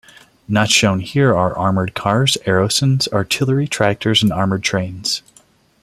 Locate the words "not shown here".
0.47-1.29